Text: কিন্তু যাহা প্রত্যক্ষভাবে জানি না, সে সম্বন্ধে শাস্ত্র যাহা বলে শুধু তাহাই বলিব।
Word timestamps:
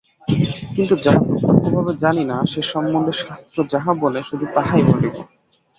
কিন্তু 0.75 0.93
যাহা 0.97 1.21
প্রত্যক্ষভাবে 1.27 1.93
জানি 2.03 2.23
না, 2.25 2.37
সে 2.45 2.61
সম্বন্ধে 2.71 3.13
শাস্ত্র 3.21 3.57
যাহা 3.73 3.91
বলে 4.03 4.19
শুধু 4.23 4.45
তাহাই 4.55 4.83
বলিব। 4.89 5.15